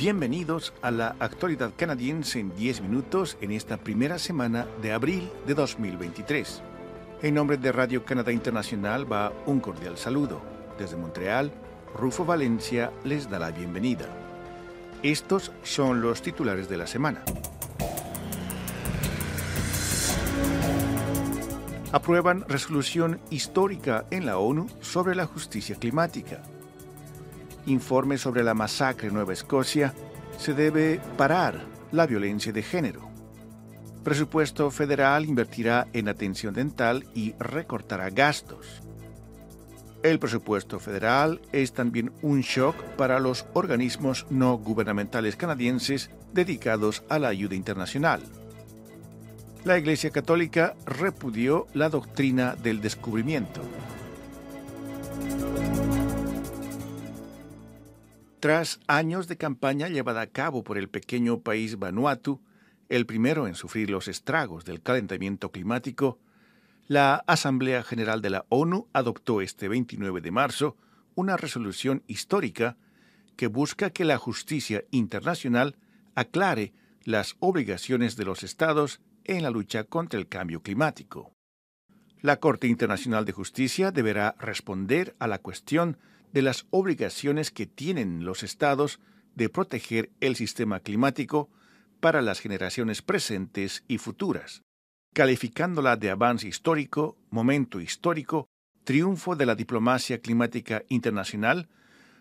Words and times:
Bienvenidos 0.00 0.72
a 0.80 0.90
la 0.90 1.14
actualidad 1.20 1.72
canadiense 1.76 2.40
en 2.40 2.56
10 2.56 2.80
minutos 2.80 3.36
en 3.42 3.50
esta 3.50 3.76
primera 3.76 4.18
semana 4.18 4.66
de 4.80 4.92
abril 4.94 5.28
de 5.46 5.52
2023. 5.52 6.62
En 7.20 7.34
nombre 7.34 7.58
de 7.58 7.70
Radio 7.70 8.02
Canadá 8.02 8.32
Internacional 8.32 9.12
va 9.12 9.30
un 9.44 9.60
cordial 9.60 9.98
saludo. 9.98 10.40
Desde 10.78 10.96
Montreal, 10.96 11.52
Rufo 11.94 12.24
Valencia 12.24 12.90
les 13.04 13.28
da 13.28 13.38
la 13.38 13.50
bienvenida. 13.50 14.06
Estos 15.02 15.52
son 15.64 16.00
los 16.00 16.22
titulares 16.22 16.66
de 16.70 16.78
la 16.78 16.86
semana. 16.86 17.22
Aprueban 21.92 22.48
resolución 22.48 23.20
histórica 23.28 24.06
en 24.10 24.24
la 24.24 24.38
ONU 24.38 24.66
sobre 24.80 25.14
la 25.14 25.26
justicia 25.26 25.76
climática 25.76 26.40
informe 27.66 28.18
sobre 28.18 28.42
la 28.42 28.54
masacre 28.54 29.08
en 29.08 29.14
Nueva 29.14 29.32
Escocia, 29.32 29.94
se 30.38 30.54
debe 30.54 31.00
parar 31.16 31.60
la 31.92 32.06
violencia 32.06 32.52
de 32.52 32.62
género. 32.62 33.08
Presupuesto 34.04 34.70
federal 34.70 35.26
invertirá 35.26 35.86
en 35.92 36.08
atención 36.08 36.54
dental 36.54 37.04
y 37.14 37.34
recortará 37.38 38.08
gastos. 38.10 38.82
El 40.02 40.18
presupuesto 40.18 40.80
federal 40.80 41.42
es 41.52 41.74
también 41.74 42.10
un 42.22 42.40
shock 42.40 42.74
para 42.96 43.20
los 43.20 43.44
organismos 43.52 44.26
no 44.30 44.56
gubernamentales 44.56 45.36
canadienses 45.36 46.10
dedicados 46.32 47.02
a 47.10 47.18
la 47.18 47.28
ayuda 47.28 47.54
internacional. 47.54 48.22
La 49.64 49.76
Iglesia 49.76 50.10
Católica 50.10 50.74
repudió 50.86 51.66
la 51.74 51.90
doctrina 51.90 52.56
del 52.56 52.80
descubrimiento. 52.80 53.60
Tras 58.40 58.80
años 58.86 59.28
de 59.28 59.36
campaña 59.36 59.88
llevada 59.88 60.22
a 60.22 60.26
cabo 60.26 60.64
por 60.64 60.78
el 60.78 60.88
pequeño 60.88 61.40
país 61.40 61.78
Vanuatu, 61.78 62.40
el 62.88 63.04
primero 63.04 63.46
en 63.46 63.54
sufrir 63.54 63.90
los 63.90 64.08
estragos 64.08 64.64
del 64.64 64.80
calentamiento 64.80 65.52
climático, 65.52 66.18
la 66.88 67.16
Asamblea 67.26 67.82
General 67.82 68.22
de 68.22 68.30
la 68.30 68.46
ONU 68.48 68.88
adoptó 68.94 69.42
este 69.42 69.68
29 69.68 70.22
de 70.22 70.30
marzo 70.30 70.78
una 71.14 71.36
resolución 71.36 72.02
histórica 72.06 72.78
que 73.36 73.46
busca 73.46 73.90
que 73.90 74.06
la 74.06 74.16
justicia 74.16 74.84
internacional 74.90 75.76
aclare 76.14 76.72
las 77.04 77.36
obligaciones 77.40 78.16
de 78.16 78.24
los 78.24 78.42
estados 78.42 79.02
en 79.24 79.42
la 79.42 79.50
lucha 79.50 79.84
contra 79.84 80.18
el 80.18 80.28
cambio 80.28 80.62
climático. 80.62 81.34
La 82.22 82.38
Corte 82.38 82.68
Internacional 82.68 83.26
de 83.26 83.32
Justicia 83.32 83.92
deberá 83.92 84.34
responder 84.38 85.14
a 85.18 85.26
la 85.26 85.38
cuestión 85.40 85.98
de 86.32 86.42
las 86.42 86.66
obligaciones 86.70 87.50
que 87.50 87.66
tienen 87.66 88.24
los 88.24 88.42
estados 88.42 89.00
de 89.34 89.48
proteger 89.48 90.10
el 90.20 90.36
sistema 90.36 90.80
climático 90.80 91.50
para 92.00 92.22
las 92.22 92.40
generaciones 92.40 93.02
presentes 93.02 93.84
y 93.88 93.98
futuras, 93.98 94.62
calificándola 95.12 95.96
de 95.96 96.10
avance 96.10 96.48
histórico, 96.48 97.16
momento 97.30 97.80
histórico, 97.80 98.48
triunfo 98.84 99.36
de 99.36 99.46
la 99.46 99.54
diplomacia 99.54 100.20
climática 100.20 100.82
internacional, 100.88 101.68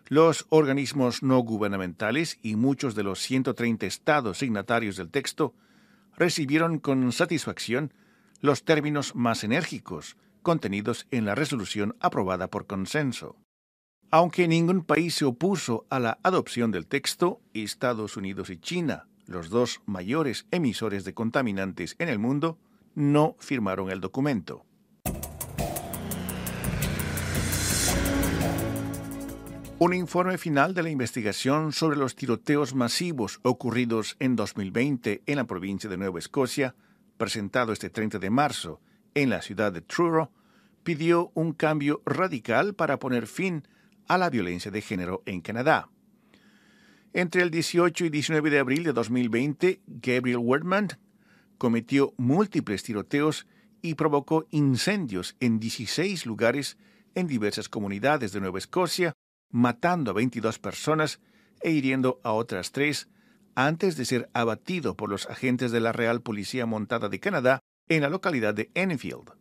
los 0.07 0.45
organismos 0.49 1.23
no 1.23 1.39
gubernamentales 1.39 2.39
y 2.41 2.55
muchos 2.55 2.95
de 2.95 3.03
los 3.03 3.19
130 3.19 3.85
estados 3.85 4.39
signatarios 4.39 4.97
del 4.97 5.09
texto 5.09 5.53
recibieron 6.17 6.79
con 6.79 7.11
satisfacción 7.11 7.93
los 8.41 8.63
términos 8.63 9.15
más 9.15 9.43
enérgicos 9.43 10.17
contenidos 10.41 11.05
en 11.11 11.25
la 11.25 11.35
resolución 11.35 11.95
aprobada 11.99 12.47
por 12.47 12.65
consenso. 12.65 13.35
Aunque 14.11 14.47
ningún 14.47 14.83
país 14.83 15.13
se 15.13 15.25
opuso 15.25 15.85
a 15.91 15.99
la 15.99 16.17
adopción 16.23 16.71
del 16.71 16.87
texto, 16.87 17.41
Estados 17.53 18.17
Unidos 18.17 18.49
y 18.49 18.57
China, 18.57 19.05
los 19.27 19.51
dos 19.51 19.81
mayores 19.85 20.47
emisores 20.49 21.03
de 21.05 21.13
contaminantes 21.13 21.95
en 21.99 22.09
el 22.09 22.17
mundo, 22.17 22.57
no 22.95 23.35
firmaron 23.37 23.91
el 23.91 24.01
documento. 24.01 24.65
Un 29.77 29.93
informe 29.93 30.39
final 30.39 30.73
de 30.73 30.81
la 30.81 30.89
investigación 30.89 31.71
sobre 31.71 31.95
los 31.95 32.15
tiroteos 32.15 32.73
masivos 32.73 33.39
ocurridos 33.43 34.17
en 34.19 34.35
2020 34.35 35.21
en 35.23 35.35
la 35.35 35.45
provincia 35.45 35.87
de 35.87 35.97
Nueva 35.97 36.17
Escocia, 36.17 36.73
presentado 37.17 37.73
este 37.73 37.91
30 37.91 38.17
de 38.17 38.29
marzo 38.31 38.81
en 39.13 39.29
la 39.29 39.43
ciudad 39.43 39.71
de 39.71 39.81
Truro, 39.81 40.31
pidió 40.83 41.31
un 41.35 41.53
cambio 41.53 42.01
radical 42.05 42.73
para 42.73 42.97
poner 42.97 43.27
fin 43.27 43.63
a 43.67 43.78
la 44.17 44.29
violencia 44.29 44.71
de 44.71 44.81
género 44.81 45.23
en 45.25 45.41
Canadá. 45.41 45.89
Entre 47.13 47.41
el 47.41 47.49
18 47.49 48.05
y 48.05 48.09
19 48.09 48.49
de 48.49 48.59
abril 48.59 48.83
de 48.83 48.93
2020, 48.93 49.81
Gabriel 49.87 50.37
Wordman 50.37 50.89
cometió 51.57 52.13
múltiples 52.17 52.83
tiroteos 52.83 53.47
y 53.81 53.95
provocó 53.95 54.45
incendios 54.51 55.35
en 55.39 55.59
16 55.59 56.25
lugares 56.25 56.77
en 57.15 57.27
diversas 57.27 57.69
comunidades 57.69 58.31
de 58.31 58.39
Nueva 58.39 58.59
Escocia, 58.59 59.13
matando 59.49 60.11
a 60.11 60.13
22 60.13 60.59
personas 60.59 61.19
e 61.61 61.71
hiriendo 61.71 62.19
a 62.23 62.31
otras 62.33 62.71
tres 62.71 63.09
antes 63.55 63.97
de 63.97 64.05
ser 64.05 64.29
abatido 64.33 64.95
por 64.95 65.09
los 65.09 65.29
agentes 65.29 65.71
de 65.71 65.79
la 65.79 65.91
Real 65.91 66.21
Policía 66.21 66.65
Montada 66.65 67.09
de 67.09 67.19
Canadá 67.19 67.59
en 67.87 68.01
la 68.03 68.09
localidad 68.09 68.53
de 68.53 68.69
Enfield. 68.75 69.38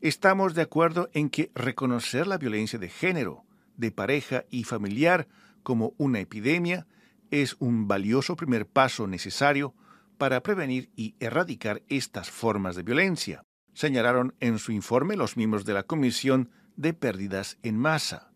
Estamos 0.00 0.54
de 0.54 0.62
acuerdo 0.62 1.10
en 1.12 1.28
que 1.28 1.50
reconocer 1.54 2.26
la 2.26 2.38
violencia 2.38 2.78
de 2.78 2.88
género, 2.88 3.44
de 3.76 3.92
pareja 3.92 4.44
y 4.48 4.64
familiar 4.64 5.28
como 5.62 5.92
una 5.98 6.20
epidemia 6.20 6.86
es 7.30 7.56
un 7.58 7.86
valioso 7.86 8.34
primer 8.34 8.66
paso 8.66 9.06
necesario 9.06 9.74
para 10.16 10.42
prevenir 10.42 10.90
y 10.96 11.16
erradicar 11.20 11.82
estas 11.88 12.30
formas 12.30 12.76
de 12.76 12.82
violencia, 12.82 13.42
señalaron 13.74 14.34
en 14.40 14.58
su 14.58 14.72
informe 14.72 15.16
los 15.16 15.36
miembros 15.36 15.66
de 15.66 15.74
la 15.74 15.82
Comisión 15.82 16.50
de 16.76 16.94
Pérdidas 16.94 17.58
en 17.62 17.76
Masa. 17.76 18.32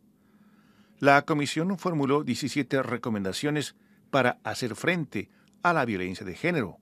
La 0.98 1.22
Comisión 1.24 1.78
formuló 1.78 2.24
17 2.24 2.82
recomendaciones 2.82 3.74
para 4.10 4.38
hacer 4.44 4.74
frente 4.74 5.30
a 5.62 5.72
la 5.72 5.86
violencia 5.86 6.26
de 6.26 6.34
género. 6.34 6.78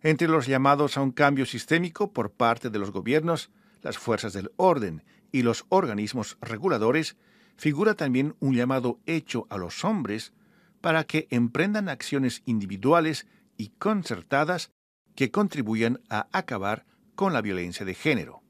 Entre 0.00 0.28
los 0.28 0.46
llamados 0.46 0.96
a 0.96 1.02
un 1.02 1.10
cambio 1.10 1.44
sistémico 1.44 2.12
por 2.12 2.30
parte 2.30 2.70
de 2.70 2.78
los 2.78 2.92
gobiernos 2.92 3.50
las 3.82 3.98
fuerzas 3.98 4.32
del 4.32 4.50
orden 4.56 5.02
y 5.32 5.42
los 5.42 5.66
organismos 5.68 6.36
reguladores, 6.40 7.16
figura 7.56 7.94
también 7.94 8.34
un 8.40 8.54
llamado 8.54 9.00
hecho 9.06 9.46
a 9.50 9.58
los 9.58 9.84
hombres 9.84 10.32
para 10.80 11.04
que 11.04 11.26
emprendan 11.30 11.88
acciones 11.88 12.42
individuales 12.46 13.26
y 13.56 13.68
concertadas 13.78 14.70
que 15.14 15.30
contribuyan 15.30 16.00
a 16.08 16.28
acabar 16.32 16.86
con 17.14 17.32
la 17.32 17.42
violencia 17.42 17.84
de 17.84 17.94
género. 17.94 18.42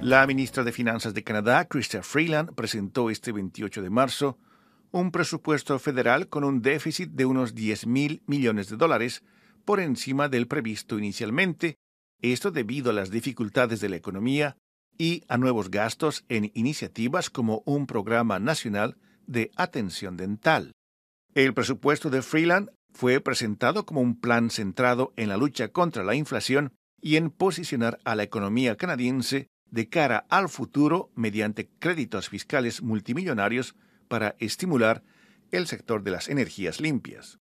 La 0.00 0.26
ministra 0.26 0.64
de 0.64 0.72
Finanzas 0.72 1.14
de 1.14 1.22
Canadá, 1.22 1.64
Chrystia 1.68 2.02
Freeland, 2.02 2.54
presentó 2.54 3.08
este 3.08 3.30
28 3.30 3.82
de 3.82 3.90
marzo 3.90 4.38
un 4.90 5.12
presupuesto 5.12 5.78
federal 5.78 6.28
con 6.28 6.42
un 6.42 6.60
déficit 6.60 7.10
de 7.10 7.24
unos 7.24 7.54
10 7.54 7.86
mil 7.86 8.22
millones 8.26 8.68
de 8.68 8.76
dólares 8.76 9.22
por 9.64 9.80
encima 9.80 10.28
del 10.28 10.46
previsto 10.46 10.98
inicialmente, 10.98 11.76
esto 12.20 12.50
debido 12.50 12.90
a 12.90 12.94
las 12.94 13.10
dificultades 13.10 13.80
de 13.80 13.88
la 13.88 13.96
economía 13.96 14.56
y 14.98 15.24
a 15.28 15.38
nuevos 15.38 15.70
gastos 15.70 16.24
en 16.28 16.50
iniciativas 16.54 17.30
como 17.30 17.62
un 17.66 17.86
programa 17.86 18.38
nacional 18.38 18.96
de 19.26 19.50
atención 19.56 20.16
dental. 20.16 20.72
El 21.34 21.54
presupuesto 21.54 22.10
de 22.10 22.22
Freeland 22.22 22.70
fue 22.92 23.20
presentado 23.20 23.86
como 23.86 24.00
un 24.00 24.20
plan 24.20 24.50
centrado 24.50 25.12
en 25.16 25.28
la 25.28 25.36
lucha 25.36 25.68
contra 25.68 26.04
la 26.04 26.14
inflación 26.14 26.72
y 27.00 27.16
en 27.16 27.30
posicionar 27.30 27.98
a 28.04 28.14
la 28.14 28.22
economía 28.22 28.76
canadiense 28.76 29.48
de 29.70 29.88
cara 29.88 30.26
al 30.28 30.48
futuro 30.48 31.10
mediante 31.14 31.68
créditos 31.78 32.28
fiscales 32.28 32.82
multimillonarios 32.82 33.74
para 34.08 34.36
estimular 34.38 35.02
el 35.50 35.66
sector 35.66 36.02
de 36.02 36.10
las 36.10 36.28
energías 36.28 36.80
limpias. 36.80 37.38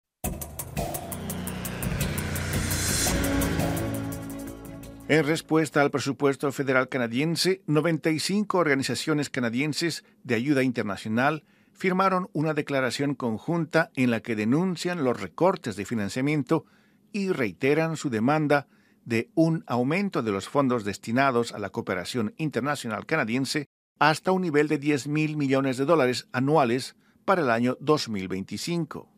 En 5.10 5.26
respuesta 5.26 5.82
al 5.82 5.90
presupuesto 5.90 6.52
federal 6.52 6.88
canadiense, 6.88 7.64
95 7.66 8.60
organizaciones 8.60 9.32
canadienses 9.32 10.04
de 10.24 10.36
ayuda 10.36 10.62
internacional 10.62 11.46
firmaron 11.74 12.30
una 12.32 12.54
declaración 12.54 13.16
conjunta 13.16 13.90
en 13.96 14.12
la 14.12 14.20
que 14.20 14.36
denuncian 14.36 15.04
los 15.04 15.20
recortes 15.20 15.76
de 15.76 15.86
financiamiento 15.86 16.68
y 17.12 17.30
reiteran 17.30 17.98
su 17.98 18.12
demanda 18.12 18.68
de 19.04 19.32
un 19.34 19.64
aumento 19.66 20.22
de 20.22 20.32
los 20.32 20.48
fondos 20.48 20.86
destinados 20.86 21.54
a 21.54 21.58
la 21.58 21.72
cooperación 21.72 22.36
internacional 22.38 23.08
canadiense 23.08 23.66
hasta 23.98 24.32
un 24.32 24.44
nivel 24.44 24.68
de 24.68 24.78
10 24.78 25.08
mil 25.08 25.38
millones 25.38 25.78
de 25.78 25.86
dólares 25.86 26.28
anuales 26.34 26.96
para 27.26 27.42
el 27.42 27.50
año 27.50 27.78
2025. 27.80 29.10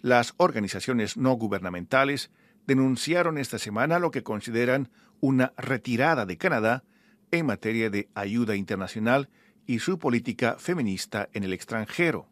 Las 0.00 0.34
organizaciones 0.36 1.16
no 1.16 1.32
gubernamentales 1.32 2.30
denunciaron 2.68 3.38
esta 3.38 3.58
semana 3.58 3.98
lo 3.98 4.10
que 4.10 4.22
consideran 4.22 4.90
una 5.20 5.52
retirada 5.56 6.26
de 6.26 6.36
Canadá 6.36 6.84
en 7.30 7.46
materia 7.46 7.90
de 7.90 8.08
ayuda 8.14 8.56
internacional 8.56 9.28
y 9.66 9.80
su 9.80 9.98
política 9.98 10.56
feminista 10.58 11.28
en 11.32 11.44
el 11.44 11.52
extranjero. 11.52 12.28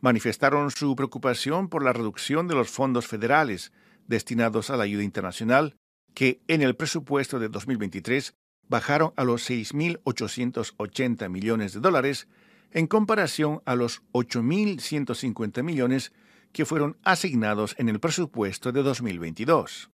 Manifestaron 0.00 0.70
su 0.70 0.94
preocupación 0.94 1.68
por 1.68 1.82
la 1.82 1.92
reducción 1.92 2.46
de 2.46 2.54
los 2.54 2.70
fondos 2.70 3.06
federales 3.06 3.72
destinados 4.06 4.70
a 4.70 4.76
la 4.76 4.84
ayuda 4.84 5.02
internacional, 5.02 5.76
que 6.14 6.40
en 6.46 6.62
el 6.62 6.76
presupuesto 6.76 7.38
de 7.38 7.48
2023 7.48 8.34
bajaron 8.68 9.12
a 9.16 9.24
los 9.24 9.48
6.880 9.50 11.28
millones 11.28 11.72
de 11.72 11.80
dólares 11.80 12.28
en 12.70 12.86
comparación 12.86 13.62
a 13.64 13.74
los 13.74 14.02
8.150 14.12 15.62
millones 15.62 16.12
que 16.52 16.64
fueron 16.64 16.96
asignados 17.02 17.74
en 17.78 17.88
el 17.88 18.00
presupuesto 18.00 18.72
de 18.72 18.82
2022. 18.82 19.90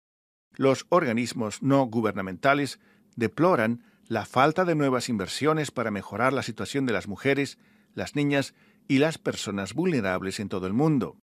Los 0.55 0.85
organismos 0.89 1.61
no 1.61 1.85
gubernamentales 1.85 2.79
deploran 3.15 3.83
la 4.07 4.25
falta 4.25 4.65
de 4.65 4.75
nuevas 4.75 5.09
inversiones 5.09 5.71
para 5.71 5.91
mejorar 5.91 6.33
la 6.33 6.43
situación 6.43 6.85
de 6.85 6.93
las 6.93 7.07
mujeres, 7.07 7.57
las 7.93 8.15
niñas 8.15 8.53
y 8.87 8.99
las 8.99 9.17
personas 9.17 9.73
vulnerables 9.73 10.39
en 10.39 10.49
todo 10.49 10.67
el 10.67 10.73
mundo. 10.73 11.17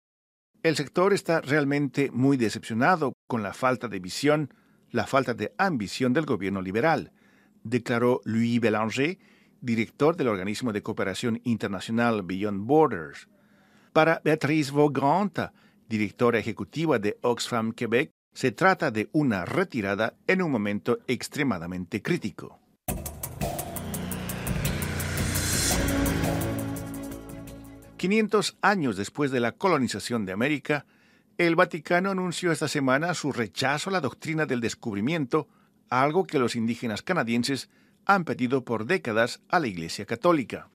El 0.63 0.77
sector 0.77 1.13
está 1.13 1.41
realmente 1.41 2.11
muy 2.11 2.37
decepcionado 2.37 3.13
con 3.27 3.43
la 3.43 3.53
falta 3.53 3.89
de 3.89 4.01
visión, 4.01 4.55
la 4.91 5.07
falta 5.07 5.35
de 5.35 5.55
ambición 5.59 6.13
del 6.13 6.27
gobierno 6.27 6.63
liberal, 6.63 7.13
declaró 7.63 8.21
Louis 8.25 8.61
Bélanger, 8.61 9.19
director 9.61 10.17
del 10.17 10.29
organismo 10.29 10.73
de 10.73 10.83
cooperación 10.83 11.41
internacional 11.45 12.23
Beyond 12.23 12.67
Borders. 12.67 13.29
Para 13.93 14.21
Beatrice 14.25 14.73
Vaugant, 14.73 15.39
directora 15.89 16.39
ejecutiva 16.39 16.99
de 16.99 17.19
Oxfam 17.23 17.73
Quebec, 17.73 18.11
se 18.39 18.53
trata 18.53 18.93
de 18.93 19.09
una 19.11 19.45
retirada 19.45 20.15
en 20.29 20.43
un 20.43 20.53
momento 20.53 21.01
extremadamente 21.09 22.03
crítico. 22.03 22.61
Quinientos 27.97 28.57
años 28.63 28.97
después 28.97 29.33
de 29.33 29.41
la 29.41 29.51
colonización 29.51 30.25
de 30.25 30.31
América, 30.31 30.87
el 31.37 31.57
Vaticano 31.57 32.13
anunció 32.13 32.53
esta 32.53 32.69
semana 32.69 33.13
su 33.15 33.33
rechazo 33.33 33.91
a 33.91 33.95
la 33.95 34.01
doctrina 34.01 34.47
del 34.47 34.61
descubrimiento, 34.61 35.49
algo 35.91 36.25
que 36.25 36.39
los 36.39 36.55
indígenas 36.55 37.03
canadienses 37.03 37.69
han 38.07 38.25
pedido 38.25 38.65
por 38.65 38.87
décadas 38.87 39.41
a 39.49 39.59
la 39.59 39.67
Iglesia 39.67 40.07
Católica. 40.07 40.71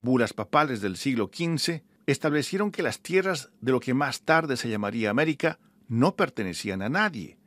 Bulas 0.00 0.32
papales 0.32 0.80
del 0.80 0.96
siglo 0.96 1.28
XV 1.34 1.82
establecieron 2.06 2.70
que 2.70 2.84
las 2.84 3.00
tierras 3.00 3.50
de 3.60 3.72
lo 3.72 3.80
que 3.80 3.94
más 3.94 4.22
tarde 4.22 4.56
se 4.56 4.68
llamaría 4.68 5.10
América 5.10 5.58
no 5.88 6.16
pertenecían 6.16 6.82
a 6.82 6.88
nadie. 6.88 7.38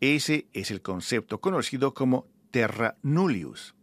Ese 0.00 0.48
es 0.52 0.70
el 0.70 0.82
concepto 0.82 1.40
conocido 1.40 1.94
como 1.94 2.26
terra 2.50 2.96
nullius. 3.02 3.74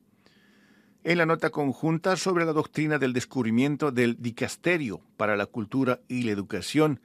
En 1.03 1.17
la 1.17 1.25
nota 1.25 1.49
conjunta 1.49 2.15
sobre 2.15 2.45
la 2.45 2.53
doctrina 2.53 2.97
del 2.97 3.11
descubrimiento 3.11 3.91
del 3.91 4.21
Dicasterio 4.21 5.01
para 5.17 5.35
la 5.35 5.47
Cultura 5.47 5.99
y 6.07 6.23
la 6.23 6.31
Educación 6.31 7.01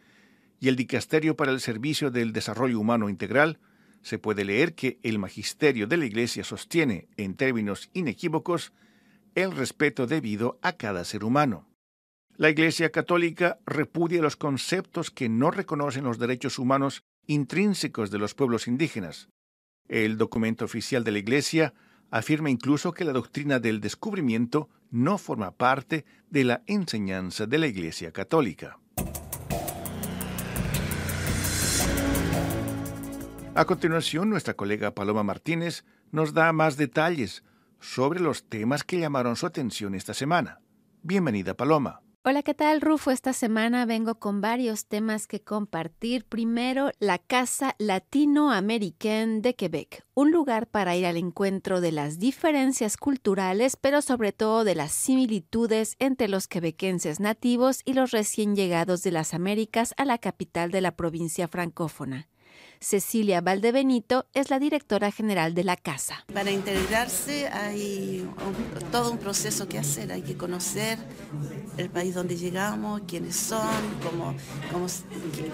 y 0.61 0.69
el 0.69 0.77
Dicasterio 0.77 1.37
para 1.37 1.53
el 1.53 1.61
Servicio 1.61 2.11
del 2.11 2.33
Desarrollo 2.33 2.79
Humano 2.79 3.09
Integral, 3.09 3.59
se 4.03 4.19
puede 4.19 4.45
leer 4.45 4.75
que 4.75 4.99
el 5.03 5.19
magisterio 5.19 5.87
de 5.87 5.97
la 5.97 6.07
Iglesia 6.07 6.45
sostiene, 6.45 7.09
en 7.17 7.35
términos 7.35 7.91
inequívocos, 7.93 8.73
el 9.35 9.53
respeto 9.53 10.07
debido 10.07 10.59
a 10.63 10.73
cada 10.73 11.05
ser 11.05 11.25
humano. 11.25 11.69
La 12.39 12.51
Iglesia 12.51 12.93
Católica 12.93 13.59
repudia 13.67 14.23
los 14.23 14.37
conceptos 14.37 15.11
que 15.11 15.29
no 15.29 15.51
reconocen 15.51 16.05
los 16.05 16.21
derechos 16.21 16.61
humanos 16.61 17.03
intrínsecos 17.27 18.13
de 18.13 18.19
los 18.19 18.35
pueblos 18.35 18.69
indígenas. 18.69 19.29
El 19.89 20.19
documento 20.19 20.65
oficial 20.65 21.03
de 21.03 21.11
la 21.11 21.19
Iglesia 21.19 21.75
afirma 22.13 22.49
incluso 22.49 22.93
que 22.93 23.05
la 23.05 23.13
doctrina 23.13 23.59
del 23.59 23.81
descubrimiento 23.81 24.69
no 24.93 25.19
forma 25.19 25.51
parte 25.51 26.05
de 26.31 26.45
la 26.45 26.63
enseñanza 26.69 27.47
de 27.49 27.59
la 27.59 27.67
Iglesia 27.67 28.13
Católica. 28.13 28.79
A 33.57 33.65
continuación, 33.65 34.31
nuestra 34.31 34.55
colega 34.55 34.95
Paloma 34.95 35.25
Martínez 35.25 35.85
nos 36.13 36.35
da 36.35 36.53
más 36.53 36.77
detalles 36.77 37.43
sobre 37.81 38.21
los 38.21 38.45
temas 38.49 38.85
que 38.85 39.01
llamaron 39.01 39.35
su 39.35 39.45
atención 39.45 39.97
esta 39.97 40.15
semana. 40.15 40.61
Bienvenida, 41.03 41.55
Paloma. 41.55 42.03
Hola, 42.31 42.43
¿qué 42.43 42.53
tal, 42.53 42.83
Rufo? 42.83 43.11
Esta 43.11 43.33
semana 43.33 43.87
vengo 43.87 44.17
con 44.17 44.43
varios 44.43 44.85
temas 44.85 45.27
que 45.27 45.41
compartir. 45.41 46.27
Primero, 46.27 46.91
la 46.99 47.17
Casa 47.17 47.75
Latinoamericana 47.79 49.41
de 49.41 49.55
Quebec, 49.55 50.05
un 50.13 50.31
lugar 50.31 50.67
para 50.67 50.95
ir 50.95 51.07
al 51.07 51.17
encuentro 51.17 51.81
de 51.81 51.91
las 51.91 52.19
diferencias 52.19 52.99
culturales, 52.99 53.77
pero 53.77 54.03
sobre 54.03 54.33
todo 54.33 54.65
de 54.65 54.75
las 54.75 54.93
similitudes 54.93 55.97
entre 56.01 56.29
los 56.29 56.49
quebequenses 56.49 57.19
nativos 57.19 57.81
y 57.87 57.95
los 57.95 58.11
recién 58.11 58.55
llegados 58.55 59.03
de 59.03 59.13
las 59.13 59.33
Américas 59.33 59.95
a 59.97 60.05
la 60.05 60.19
capital 60.19 60.71
de 60.71 60.83
la 60.83 60.97
provincia 60.97 61.49
francófona. 61.49 62.29
Cecilia 62.81 63.41
Valdebenito 63.41 64.27
es 64.35 64.51
la 64.51 64.59
directora 64.59 65.11
general 65.11 65.55
de 65.55 65.65
la 65.65 65.77
casa. 65.77 66.25
Para 66.33 66.51
integrarse 66.51 67.49
hay 67.49 68.29
todo 68.93 69.11
un 69.11 69.19
proceso 69.19 69.69
que 69.69 69.79
hacer, 69.79 70.13
hay 70.13 70.23
que 70.23 70.37
conocer 70.37 70.99
el 71.77 71.91
país 71.91 72.15
donde 72.15 72.37
llegamos, 72.37 73.03
quiénes 73.07 73.37
son, 73.37 73.69
cómo, 74.03 74.35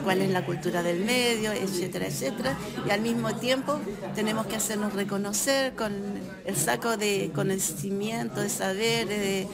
cuál 0.04 0.20
es 0.20 0.30
la 0.30 0.44
cultura 0.44 0.82
del 0.82 1.04
medio, 1.04 1.52
etcétera, 1.52 2.06
etcétera. 2.06 2.56
Y 2.86 2.90
al 2.90 3.00
mismo 3.00 3.34
tiempo 3.34 3.80
tenemos 4.14 4.46
que 4.46 4.56
hacernos 4.56 4.92
reconocer 4.92 5.74
con 5.74 5.92
el 6.44 6.56
saco 6.56 6.96
de 6.96 7.30
conocimiento, 7.34 8.40
de 8.40 8.48
saber 8.48 9.08
eh, 9.10 9.48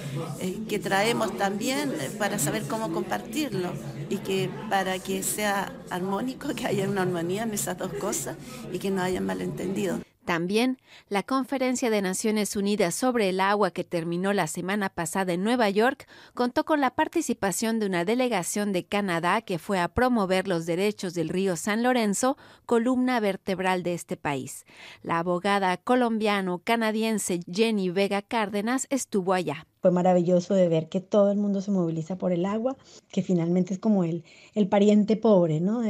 que 0.68 0.78
traemos 0.78 1.36
también 1.36 1.92
para 2.18 2.38
saber 2.38 2.66
cómo 2.66 2.92
compartirlo 2.92 3.72
y 4.10 4.18
que 4.18 4.50
para 4.68 4.98
que 4.98 5.22
sea 5.22 5.72
armónico, 5.88 6.54
que 6.54 6.66
haya 6.66 6.86
una 6.88 7.02
armonía 7.02 7.44
en 7.44 7.54
esas 7.54 7.78
dos 7.78 7.92
cosas 7.94 8.36
y 8.72 8.78
que 8.78 8.90
no 8.90 9.00
haya 9.00 9.20
malentendido. 9.20 10.00
También, 10.30 10.78
la 11.08 11.24
Conferencia 11.24 11.90
de 11.90 12.02
Naciones 12.02 12.54
Unidas 12.54 12.94
sobre 12.94 13.30
el 13.30 13.40
Agua 13.40 13.72
que 13.72 13.82
terminó 13.82 14.32
la 14.32 14.46
semana 14.46 14.88
pasada 14.88 15.32
en 15.32 15.42
Nueva 15.42 15.68
York 15.70 16.06
contó 16.34 16.64
con 16.64 16.80
la 16.80 16.94
participación 16.94 17.80
de 17.80 17.86
una 17.86 18.04
delegación 18.04 18.72
de 18.72 18.84
Canadá 18.84 19.42
que 19.42 19.58
fue 19.58 19.80
a 19.80 19.88
promover 19.88 20.46
los 20.46 20.66
derechos 20.66 21.14
del 21.14 21.30
río 21.30 21.56
San 21.56 21.82
Lorenzo, 21.82 22.36
columna 22.64 23.18
vertebral 23.18 23.82
de 23.82 23.94
este 23.94 24.16
país. 24.16 24.66
La 25.02 25.18
abogada 25.18 25.76
colombiano-canadiense 25.78 27.40
Jenny 27.52 27.90
Vega 27.90 28.22
Cárdenas 28.22 28.86
estuvo 28.88 29.32
allá. 29.32 29.66
Fue 29.82 29.90
maravilloso 29.90 30.54
de 30.54 30.68
ver 30.68 30.88
que 30.88 31.00
todo 31.00 31.32
el 31.32 31.38
mundo 31.38 31.60
se 31.60 31.72
moviliza 31.72 32.18
por 32.18 32.30
el 32.30 32.44
agua, 32.44 32.76
que 33.10 33.22
finalmente 33.22 33.74
es 33.74 33.80
como 33.80 34.04
el, 34.04 34.22
el 34.54 34.68
pariente 34.68 35.16
pobre, 35.16 35.60
¿no? 35.60 35.80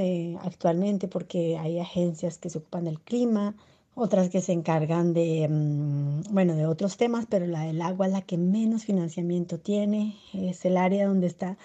actualmente, 0.42 1.08
porque 1.08 1.58
hay 1.58 1.78
agencias 1.78 2.38
que 2.38 2.48
se 2.48 2.56
ocupan 2.56 2.84
del 2.84 3.00
clima, 3.00 3.54
otras 3.94 4.30
que 4.30 4.40
se 4.40 4.52
encargan 4.52 5.12
de, 5.14 5.48
mm, 5.48 6.32
bueno, 6.32 6.54
de 6.56 6.66
otros 6.66 6.96
temas, 6.96 7.26
pero 7.28 7.46
la 7.46 7.62
del 7.64 7.82
agua 7.82 8.06
es 8.06 8.12
la 8.12 8.22
que 8.22 8.38
menos 8.38 8.84
financiamiento 8.84 9.58
tiene, 9.58 10.16
es 10.32 10.64
el 10.64 10.76
área 10.76 11.06
donde 11.06 11.26
está 11.26 11.58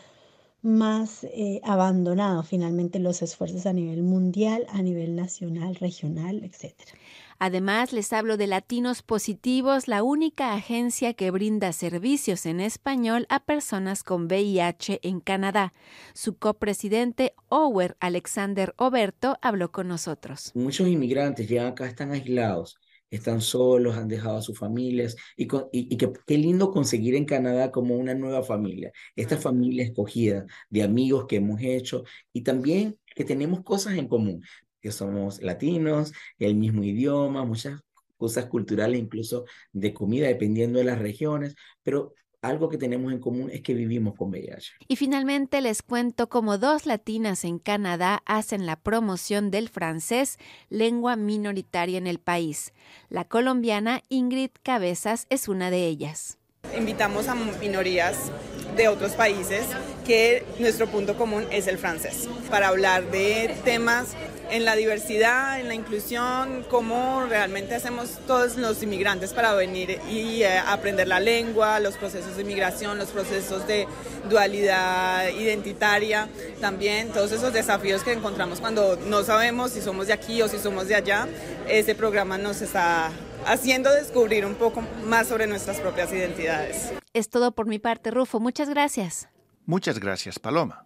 más 0.61 1.23
eh, 1.25 1.61
abandonado 1.63 2.41
finalmente 2.43 2.99
los 2.99 3.21
esfuerzos 3.21 3.65
a 3.67 3.73
nivel 3.73 4.01
mundial, 4.03 4.65
a 4.69 4.81
nivel 4.81 5.15
nacional, 5.15 5.75
regional, 5.75 6.43
etcétera. 6.43 6.91
Además, 7.37 7.91
les 7.91 8.13
hablo 8.13 8.37
de 8.37 8.47
Latinos 8.47 9.01
Positivos, 9.01 9.89
la 9.89 10.03
única 10.03 10.53
agencia 10.53 11.13
que 11.13 11.31
brinda 11.31 11.73
servicios 11.73 12.45
en 12.45 12.61
español 12.61 13.25
a 13.29 13.43
personas 13.43 14.03
con 14.03 14.25
VIH 14.27 14.99
en 15.03 15.19
Canadá. 15.19 15.73
Su 16.13 16.37
copresidente, 16.37 17.33
Ower 17.49 17.97
Alexander 17.99 18.73
Oberto, 18.77 19.37
habló 19.41 19.71
con 19.71 19.89
nosotros. 19.89 20.51
Muchos 20.55 20.87
inmigrantes 20.87 21.49
llegan 21.49 21.67
acá, 21.67 21.87
están 21.87 22.13
aislados, 22.13 22.79
están 23.09 23.41
solos, 23.41 23.97
han 23.97 24.07
dejado 24.07 24.37
a 24.37 24.41
sus 24.41 24.57
familias 24.57 25.17
y, 25.35 25.47
y, 25.73 25.97
qué 25.97 26.37
lindo 26.37 26.71
conseguir 26.71 27.15
en 27.15 27.25
Canadá 27.25 27.69
como 27.69 27.97
una 27.97 28.15
nueva 28.15 28.43
familia, 28.43 28.91
esta 29.15 29.37
familia 29.37 29.83
escogida 29.83 30.45
de 30.69 30.83
amigos 30.83 31.25
que 31.27 31.37
hemos 31.37 31.61
hecho 31.61 32.05
y 32.31 32.41
también 32.43 32.97
que 33.13 33.23
tenemos 33.23 33.61
cosas 33.63 33.97
en 33.97 34.07
común 34.07 34.41
que 34.85 34.91
somos 34.91 35.41
latinos, 35.41 36.13
el 36.37 36.53
mismo 36.53 36.83
idioma, 36.83 37.43
muchas 37.43 37.81
cosas 38.17 38.45
culturales, 38.45 38.99
incluso 38.99 39.45
de 39.73 39.95
comida, 39.95 40.27
dependiendo 40.27 40.77
de 40.77 40.85
las 40.85 40.99
regiones, 40.99 41.55
pero 41.81 42.13
algo 42.43 42.69
que 42.69 42.77
tenemos 42.77 43.11
en 43.11 43.17
común 43.17 43.49
es 43.51 43.61
que 43.61 43.73
vivimos 43.73 44.13
con 44.13 44.29
VIH. 44.29 44.73
Y 44.87 44.95
finalmente 44.95 45.59
les 45.61 45.81
cuento 45.81 46.29
cómo 46.29 46.59
dos 46.59 46.85
latinas 46.85 47.45
en 47.45 47.57
Canadá 47.57 48.21
hacen 48.27 48.67
la 48.67 48.75
promoción 48.75 49.49
del 49.49 49.69
francés, 49.69 50.37
lengua 50.69 51.15
minoritaria 51.15 51.97
en 51.97 52.05
el 52.05 52.19
país. 52.19 52.71
La 53.09 53.25
colombiana 53.25 54.03
Ingrid 54.09 54.51
Cabezas 54.61 55.25
es 55.31 55.47
una 55.47 55.71
de 55.71 55.87
ellas. 55.87 56.37
Invitamos 56.77 57.27
a 57.27 57.33
minorías 57.33 58.31
de 58.77 58.87
otros 58.87 59.13
países 59.13 59.65
que 60.05 60.45
nuestro 60.59 60.85
punto 60.87 61.17
común 61.17 61.45
es 61.49 61.65
el 61.65 61.79
francés, 61.79 62.29
para 62.51 62.67
hablar 62.67 63.09
de 63.09 63.55
temas 63.63 64.15
en 64.49 64.65
la 64.65 64.75
diversidad, 64.75 65.59
en 65.59 65.67
la 65.67 65.75
inclusión, 65.75 66.65
cómo 66.69 67.25
realmente 67.27 67.75
hacemos 67.75 68.19
todos 68.27 68.57
los 68.57 68.81
inmigrantes 68.83 69.33
para 69.33 69.53
venir 69.53 69.99
y 70.09 70.43
eh, 70.43 70.57
aprender 70.57 71.07
la 71.07 71.19
lengua, 71.19 71.79
los 71.79 71.97
procesos 71.97 72.35
de 72.35 72.41
inmigración, 72.43 72.97
los 72.97 73.09
procesos 73.09 73.67
de 73.67 73.87
dualidad 74.29 75.29
identitaria, 75.29 76.27
también 76.61 77.09
todos 77.09 77.31
esos 77.31 77.53
desafíos 77.53 78.03
que 78.03 78.13
encontramos 78.13 78.59
cuando 78.59 78.97
no 79.07 79.23
sabemos 79.23 79.71
si 79.71 79.81
somos 79.81 80.07
de 80.07 80.13
aquí 80.13 80.41
o 80.41 80.47
si 80.47 80.57
somos 80.57 80.87
de 80.87 80.95
allá. 80.95 81.27
Este 81.67 81.95
programa 81.95 82.37
nos 82.37 82.61
está 82.61 83.11
haciendo 83.45 83.93
descubrir 83.93 84.45
un 84.45 84.55
poco 84.55 84.83
más 85.05 85.27
sobre 85.27 85.47
nuestras 85.47 85.79
propias 85.79 86.11
identidades. 86.11 86.93
Es 87.13 87.29
todo 87.29 87.51
por 87.51 87.67
mi 87.67 87.79
parte, 87.79 88.11
Rufo. 88.11 88.39
Muchas 88.39 88.69
gracias. 88.69 89.29
Muchas 89.65 89.99
gracias, 89.99 90.37
Paloma. 90.39 90.85